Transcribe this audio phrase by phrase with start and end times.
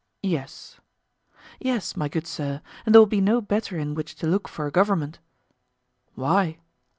[0.23, 0.79] Yes.
[1.59, 4.65] Yes, my good Sir, and there will be no better in which to look for
[4.65, 5.19] a government.
[6.15, 6.57] Why?